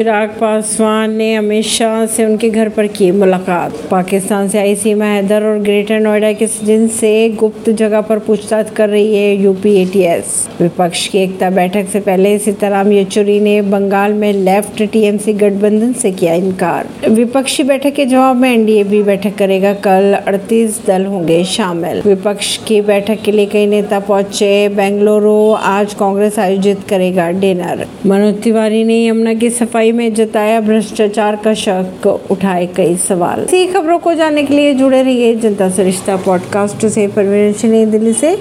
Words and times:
चिराग 0.00 0.28
पासवान 0.28 1.14
ने 1.14 1.34
अमित 1.36 1.64
शाह 1.64 2.04
से 2.06 2.24
उनके 2.24 2.48
घर 2.50 2.68
पर 2.68 2.86
की 2.86 3.10
मुलाकात। 3.10 3.72
पाकिस्तान 3.90 4.48
से 4.48 4.58
आई 4.58 4.74
सीमा 4.74 5.04
हैदर 5.04 5.42
और 5.42 5.58
ग्रेटर 5.58 6.00
नोएडा 6.00 6.32
के 6.32 6.46
सचिन 6.46 6.86
से 6.88 7.10
गुप्त 7.28 7.68
जगह 7.70 8.00
पर 8.00 8.18
पूछताछ 8.18 8.70
कर 8.70 8.88
रही 8.88 9.14
है 9.16 9.34
यूपी 9.36 9.74
एटीएस 9.82 10.48
विपक्ष 10.60 11.06
की 11.08 11.18
एकता 11.18 11.50
बैठक 11.50 11.88
से 11.88 12.00
पहले 12.00 12.38
सीताराम 12.38 12.92
येचुरी 12.92 13.38
ने 13.40 13.60
बंगाल 13.62 14.12
में 14.12 14.32
लेफ़्ट 14.32 14.82
टीएमसी 14.82 15.32
गठबंधन 15.32 15.92
से 15.92 16.12
किया 16.12 16.34
इनकार। 16.34 16.88
विपक्षी 17.08 17.62
बैठक 17.62 17.94
के 17.94 18.06
जवाब 18.06 18.36
में 18.36 18.50
एनडीए 18.54 18.84
भी 18.84 19.02
बैठक 19.02 19.36
करेगा। 19.36 19.74
कल 19.74 20.14
38 20.28 20.80
दल 20.86 21.06
होंगे 21.06 21.42
शामिल। 21.44 22.02
विपक्ष 22.06 22.56
की 22.56 22.80
बैठक 22.80 23.22
के 23.24 23.32
लिए 23.32 23.46
कई 23.46 23.66
नेता 23.66 24.00
पहुँचे। 24.00 24.68
बेंगलुरु 24.68 25.52
आज 25.52 25.94
कांग्रेस 25.94 26.38
आयोजित 26.38 26.88
करेगा 26.88 27.30
डिनर। 27.30 27.86
मनोज 28.06 28.42
तिवारी 28.42 28.84
ने 28.84 29.06
यमुना 29.06 29.34
की 29.34 29.50
सफ़ाई 29.50 29.88
में 29.92 30.14
जताया 30.14 30.60
भ्रष्टाचार 30.60 31.36
का 31.36 31.54
शक 31.54 32.20
उठाए 32.30 32.66
कई 32.66 32.96
सवाल। 32.96 33.40
इसी 33.40 33.66
खबरों 33.66 33.98
को 33.98 34.14
जानने 34.14 34.42
के 34.42 34.54
लिए 34.54 34.74
जुड़े 34.74 35.02
रहिए 35.02 35.34
जनता 35.34 35.70
सरिश्ता 35.70 36.16
पॉडकास्ट 36.16 36.86
से। 36.86 37.08
परवीन 37.08 37.90
दिल्ली 37.90 38.12
से। 38.12 38.38